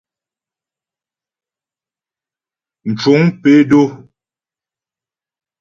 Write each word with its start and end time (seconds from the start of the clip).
Mcuŋ 2.89 3.21
pé 3.41 3.51
dó. 3.69 3.81